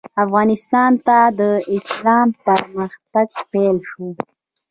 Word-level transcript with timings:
افغانستان 0.25 0.91
ته 1.07 1.17
د 1.39 1.41
اسلام 1.77 2.27
پرمختګ 2.45 3.27
پیل 3.51 3.77
شو. 3.89 4.07